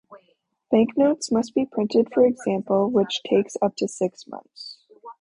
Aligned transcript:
Banknotes 0.71 1.31
must 1.31 1.53
be 1.53 1.67
printed 1.67 2.11
for 2.11 2.25
example, 2.25 2.89
which 2.89 3.21
takes 3.21 3.55
up 3.61 3.75
to 3.75 3.87
six 3.87 4.25
months. 4.25 4.79